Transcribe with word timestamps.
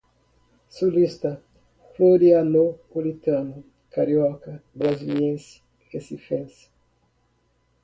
sulista, 0.67 1.39
florianopolitano, 1.95 3.63
carioca, 3.93 4.53
brasiliense, 4.73 5.61
recifense 5.93 6.69